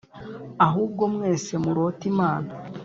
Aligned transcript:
ahubwo 0.67 1.03
mwese 1.13 1.51
murote 1.63 2.03
imana 2.11 2.49